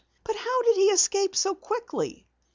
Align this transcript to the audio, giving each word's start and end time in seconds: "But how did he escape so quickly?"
"But 0.23 0.35
how 0.35 0.63
did 0.63 0.77
he 0.77 0.85
escape 0.87 1.35
so 1.35 1.53
quickly?" 1.53 2.25